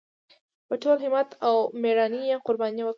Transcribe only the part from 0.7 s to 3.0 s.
ټول همت او مېړانۍ یې قرباني ونکړه.